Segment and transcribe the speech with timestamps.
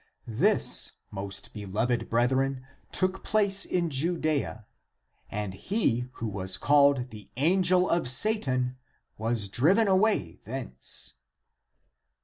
[0.25, 4.65] This, most beloved brethren, took place in Judea,
[5.29, 8.77] and he who was called the angel of Satan
[9.19, 11.13] was driven away thence.